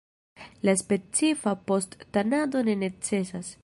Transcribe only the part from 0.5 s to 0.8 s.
Ia